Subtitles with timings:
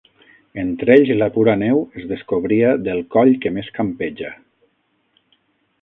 [0.61, 4.35] Entre ells la pura neu es descobria del coll que més campeja.